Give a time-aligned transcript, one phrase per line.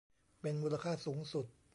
[0.41, 1.45] เป็นมูลค่าสูงสุด